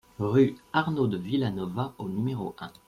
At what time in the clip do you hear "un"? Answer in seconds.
2.57-2.71